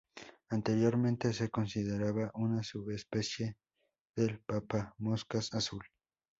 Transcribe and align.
Anteriormente 0.49 1.31
se 1.31 1.51
consideraba 1.51 2.31
una 2.33 2.63
subespecie 2.63 3.55
del 4.17 4.39
papamoscas 4.39 5.53
azul. 5.53 5.83